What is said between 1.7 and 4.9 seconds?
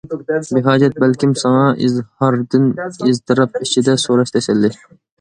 ئىزھاردىن، ئىزتىراپ ئىچىدە سوراش تەسەللى.